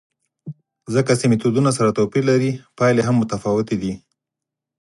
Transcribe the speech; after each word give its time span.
ځکه 0.93 1.11
چې 1.19 1.25
میتودونه 1.31 1.71
سره 1.77 1.95
توپیر 1.97 2.23
لري، 2.31 2.51
پایلې 2.77 3.03
هم 3.07 3.15
متفاوتې 3.21 3.75
دي. 3.81 3.93